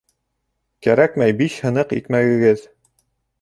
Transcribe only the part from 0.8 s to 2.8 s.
Кәрәкмәй биш һыныҡ икмәгегеҙ.